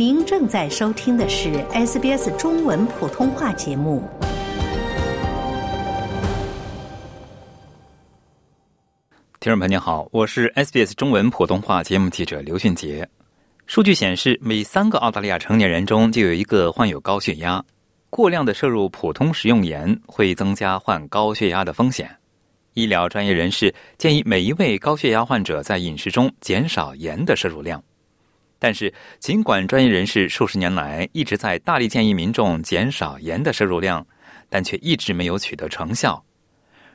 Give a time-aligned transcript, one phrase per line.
[0.00, 4.02] 您正在收听的是 SBS 中文普通话节目。
[9.40, 13.06] 听众朋友您好，我是 SBS 中文普通话节目记者刘俊杰。
[13.66, 17.62] 数据显示，每三个澳大利亚成年人中就有一个患有高血压。
[18.08, 22.10] 过量的摄入普通食用盐会增加患高血压的风险。
[22.72, 27.84] 医疗专业人士建议每一位高血压患者在饮食中减少盐的摄入量。
[28.62, 34.06] 但是，尽管专业人士数十年来一直在大力建议民众减少盐的摄入量，
[34.50, 36.22] 但却一直没有取得成效。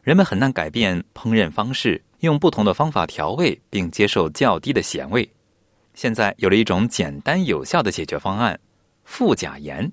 [0.04, 5.28] 人们很难改变烹饪方式，用不同的方法调味，并接受较低的咸味。
[5.96, 8.60] 现在有了一种简单有效的解决方案——
[9.04, 9.92] 富钾盐。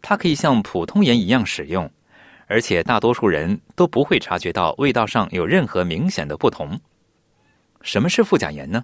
[0.00, 1.90] 它可以像普通盐一样使用，
[2.46, 6.80] 而且大多数人都不会察觉到味道上有任何明显的不同。
[7.82, 8.82] 什么是富钾盐呢？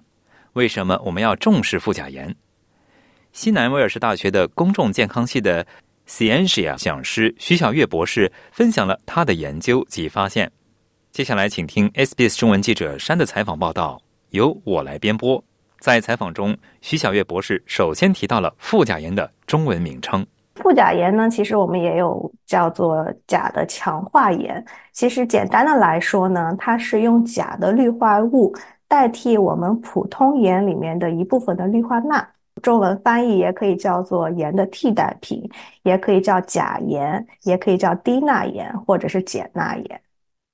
[0.53, 2.35] 为什么我们要重视富钾盐？
[3.31, 5.65] 西南威尔士大学的公众健康系的
[6.07, 10.51] Scientia 讲师徐小月博士分享了他的研究及发现。
[11.11, 15.43] 接下来，请听 SBS 中文记者山的采访报道，由我来编播。
[15.79, 20.23] 在采访中，徐小月博士首先提到了富钾盐的中文名称。
[20.55, 24.63] 富钾盐呢，其实我们也有叫做钾的强化盐。
[24.91, 28.55] 其实简单的来说呢，它是用钾的氯化物。
[28.93, 32.23] 代替我们普通盐里面的一部分的氯化钠，
[32.61, 35.49] 中文翻译也可以叫做盐的替代品，
[35.81, 40.01] 也可以叫钾盐，也可以叫低钠盐或者是碱钠盐。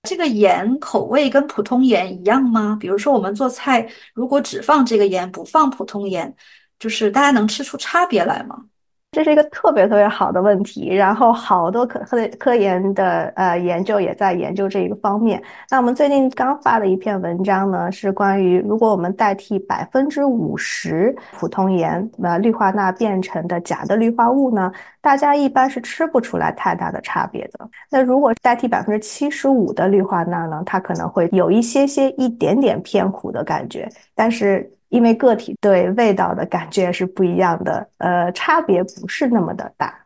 [0.04, 2.78] 这个盐口味跟普通盐一样吗？
[2.80, 6.34] 比如说我们做菜，如果只放这个盐，不放普通盐，
[6.80, 8.64] 就是大家能吃出差别来吗？
[9.12, 15.42] 这是一个特别特别好的问题，然后好多科科科研的呃研究也在研究这一个方面。
[15.68, 24.72] 那我们最近刚发的一篇文章呢，是关于如果我们代替百分之五十普通盐呃氯化钠变成的钾的氯化物呢，
[25.02, 27.68] 大家一般是吃不出来太大的差别的。
[27.90, 34.72] 那如果代替百分之七十五的氯化钠呢，它可能会有一些些一点点偏苦的感觉，但是。
[34.90, 39.98] 因为个体对味道的感觉是不一样的，呃，差别不是那么的大。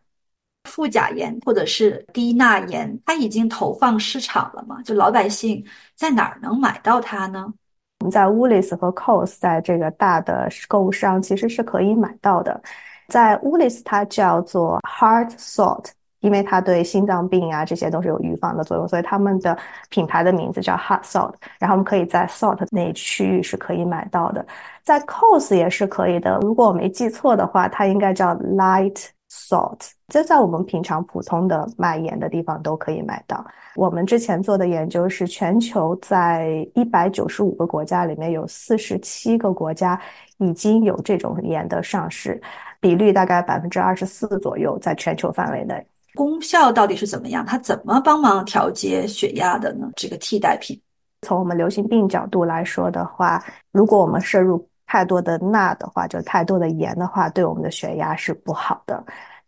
[0.69, 4.81] 富钾盐或者是低钠盐，它已经投放市场了吗？
[4.83, 5.63] 就老百姓
[5.95, 7.53] 在哪儿能买到它呢？
[7.99, 12.61] 我们在 Woolies 和 Coles 在这个大的购物商其实是可以买到的。
[13.09, 15.87] 在 Woolies，它叫做 Hard Salt。
[16.23, 19.55] 因为它对心脏病啊这些都是有预防的作用，所以他们的
[19.89, 21.33] 品牌的名字叫 Hot Salt。
[21.59, 24.43] 然后我们可以在 Salt 那区域是可以买到的，
[24.83, 26.39] 在 Coles 也是可以的。
[26.41, 29.91] 如果我没记错的话，它应该叫 Light Salt。
[30.07, 33.45] 这在我们平常普通的卖盐的地方都可以买到。
[33.75, 39.99] 我们之前做的研究是，全球在一百九十五个国家里面有四十七个国家
[40.37, 42.39] 已经有这种盐的上市，
[42.79, 45.83] 比率大概百分之二十四左右，在全球范围内。
[46.15, 47.45] 功效到底是怎么样？
[47.45, 49.89] 它怎么帮忙调节血压的呢？
[49.95, 50.79] 这个替代品，
[51.21, 59.03] 从我们流行病角度来说的话，如果我们摄入太多的钠的话，就太多的盐的话，对我们的血压是不好的。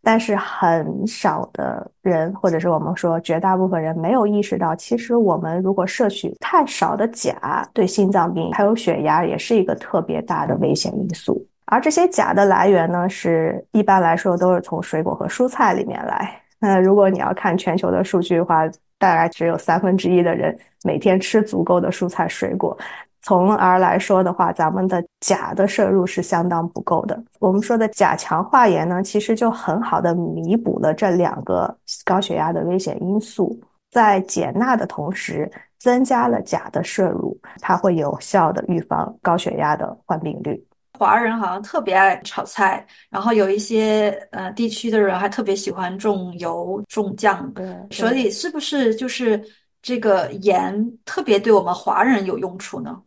[0.07, 11.43] 但是很少的人，或者是我们说绝大部分人没有意识到，其实我们如果摄取太少的钾，对心脏病还有血压也是一个特别大的危险因素。
[11.65, 16.39] 而这些钾的来源呢，是一般来说都是从水果和蔬菜里面来。
[16.65, 18.67] 那如果你要看全球的数据的话，
[18.97, 22.75] 大概只有三分之一的人每天吃足够的蔬菜水果，
[23.21, 27.21] 从而来说的话，咱们的钾的摄入是相当不够的。
[27.39, 33.59] 我们说的钾强化盐呢，其实就很好的弥补了这两个高血压的危险因素，
[33.91, 40.65] 在减钠的同时，增加了钾的摄入，它会有效的预防高血压的患病率。
[40.97, 47.51] 华人好像特别爱炒菜，然后有一些呃地区的人还特别喜欢重油重酱，
[47.91, 49.44] 所以是不是就是
[49.81, 53.01] 这个盐特别对我们华人有用处呢？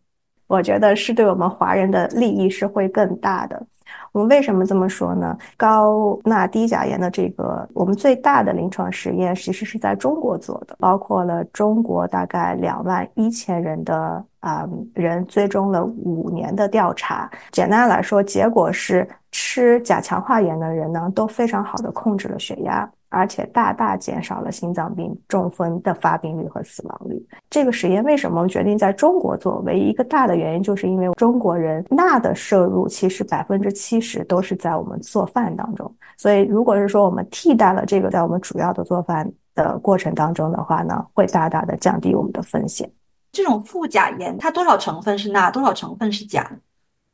[0.47, 3.67] 我觉得是对我们华人的利益是会更大的。
[4.13, 5.37] 我们为什么这么说呢？
[5.57, 17.31] 高钠低钾盐的这个，我们最大的临床实验其实是在中国做的，包括了中国大概两万一千人的啊人，追踪了五年的调查。
[17.51, 22.89] 简单来说，结果是吃钾强化盐的人呢，都非常好的控制了血压。
[23.11, 27.21] 而且大大减少了心脏病、中风的发病率和死亡率。
[27.51, 29.59] 这个实验为什么决定在中国做？
[29.67, 35.93] 唯一一个大的原因，就是因为中国人钠的摄入其实百分之七十都是在我们做饭当中。
[36.17, 42.91] 所以，如果是说我们替代了这个在我们主要的做饭的过程当中的话呢，会大大的降低我们的风险。
[43.33, 46.51] 这种富钾盐，它多少成分是钠，多少成分是钾？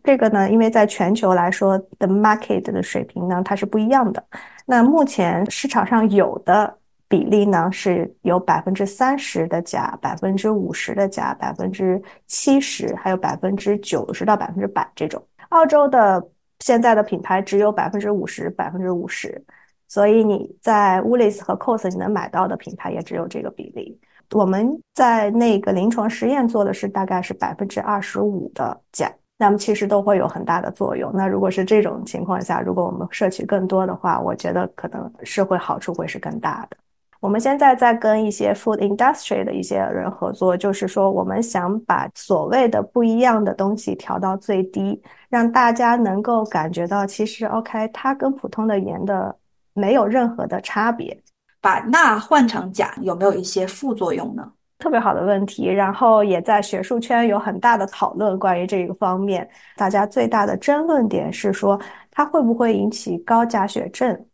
[0.05, 4.23] 这个呢，因为在全球来说的 market 的水平呢，它是不一样的。
[4.67, 6.79] 那目前市场上有的
[7.09, 15.21] 比例呢，是有百分之三十的钾，百分之五十的钾，百分之七十，还有百分之九十到百分之百这种。
[15.49, 16.23] 澳洲的
[16.61, 19.43] 现在的品牌只有百分之五十，百分之五十，
[19.89, 23.99] 所以你在 Woolies 和 Coles 你能买到的品牌也只有这个比例。
[24.33, 31.11] 我们在那个临床实验做的是大概是百分之二十五的钾，那么其实都会有很大的作用。
[31.15, 36.77] 那如果是这种情况下，如果我们摄取更多的话，我觉得可能是会好处会是更大的。
[37.21, 49.35] 我们现在在跟一些 food industry 的一些人合作，就是说我们想把所谓的不一样的东西调到最低，让大家能够感觉到其实 OK，它跟普通的盐的
[49.73, 51.19] 没有任何的差别。
[51.63, 54.53] 把钠换成钾有没有一些副作用呢？
[54.79, 59.49] 特别好的问题，然后也在学术圈有很大的讨论关于这个方面。
[59.77, 61.81] 大家最大的争论点是说
[62.11, 64.27] 它会不会引起高钾血症？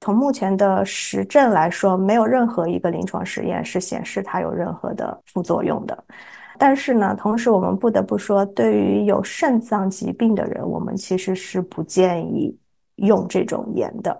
[0.00, 6.04] 从目前的实证来说，没有任何一个临床实验是显示它有任何的副作用的。
[6.58, 12.54] 但是呢，同时我们不得不说，对于有肾脏疾病的人，我们其实是不建议
[12.96, 14.18] 用这种盐的。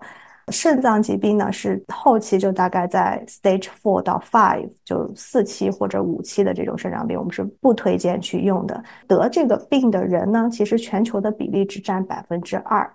[0.52, 8.80] 肾脏疾病呢，是后期就大概在 stage four 到 five，就四期或者五期的这种肾脏病，我们是不推荐去用的。
[9.08, 12.88] 得这个病的人呢，其实全球的比例只占百分之二，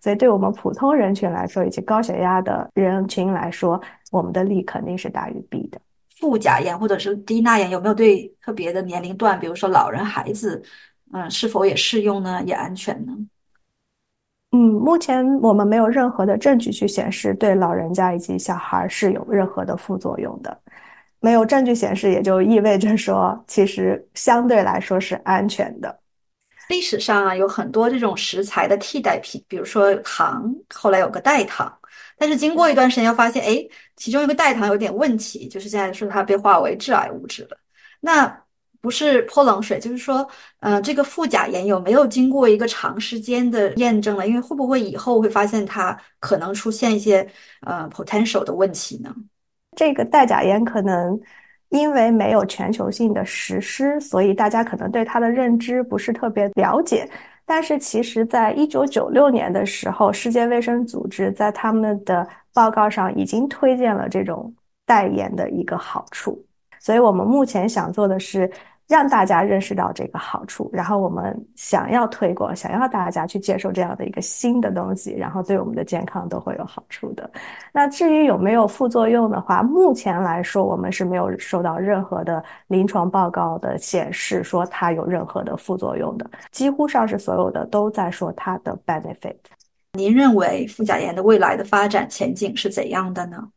[0.00, 3.80] 所以对我们普通人群来说，以及高血压的人群来说，
[4.12, 5.80] 我们的利肯定是大于弊的。
[6.20, 10.62] 副甲盐或者是低钠盐有没有对特别的年龄段，比如说老人、孩子，
[11.12, 12.40] 嗯，是否也适用呢？
[12.46, 13.12] 也安全呢？
[14.54, 20.56] 嗯，目前我们没有任何的证据去显示对老人家以及小孩是有任何的副作用的。
[21.20, 25.98] 没有证据显示，也就意味着说，其实相对来说是安全的。
[26.68, 31.72] 历史上啊，有很多这种食材的替代品，比如说糖，后来有个代糖，
[32.18, 33.66] 但是经过一段时间又发现，哎，
[33.96, 37.56] 其中一个代糖有点问题，就是现在说它被化为致癌物质了。
[38.00, 38.42] 那。
[38.82, 44.26] 不是泼冷水，就是说，呃，这个副甲盐有没有经过一个长时间的验证了？
[44.26, 47.24] 因为会不会以后会发现它可能出现一些
[47.60, 49.14] 呃 potential 的问题呢？
[49.76, 51.18] 这个代甲盐可能
[51.68, 57.08] 因为没有全球性的实施，所以大家可能对它的认知不是特别了解。
[57.46, 64.52] 但是其实，在一九九六年的时候，世界卫生组织在他们的报告上已经推荐了这种
[64.84, 66.44] 代盐的一个好处。
[66.80, 68.50] 所以我们目前想做的是。
[68.88, 77.30] 让大家认识到这个好处，然后我们想要推广，想要大家去接受这样的一个新的东西，然后对我们的健康都会有好处的。
[77.72, 89.36] 那至于有没有副作用的话，目前来说我们是没有收到任何的临床报告的显示说它有任何的副作用的，几乎上是所有的都在说它的 benefit。
[89.94, 93.48] 您认为副甲盐的未来的发展前景是怎样的呢？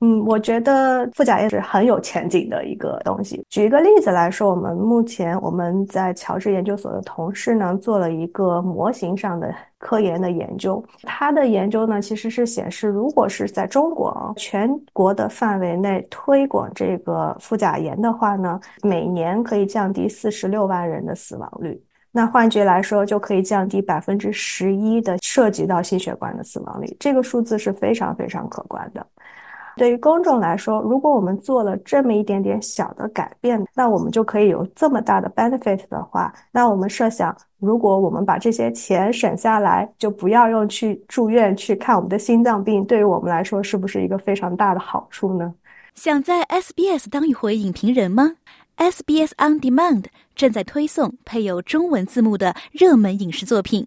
[0.00, 3.42] 嗯，我觉得副甲盐是很有前景的一个东西。
[3.48, 10.84] 举一个例子来说，我们目前我们在乔治研究所的同事呢，做了一个模型上的科研的研究。
[11.04, 21.82] 他的研究呢，其实是显示，如果是在中国啊全国的范围内推广这个副甲盐的话呢，每年可以降低四十六万人的死亡率。
[22.12, 26.94] 那换句来说，就可以降低百分之十一的涉及到心血管的死亡率。
[27.00, 29.06] 这个数字是非常非常可观的。
[29.76, 45.54] 对于公众来说，如果我们做了这么一点点小的改变，那我们就可以有这么大的 benefit 的话，那我们设想，如果我们把这些钱省下来，就不要用去住院去看我们的心脏病，对于我们来说，是不是一个非常大的好处呢？
[45.94, 48.32] 想在 SBS 当一回影评人吗
[48.76, 50.04] ？SBS On Demand
[50.34, 53.86] 正在推送配有中文字幕的热门影视作品。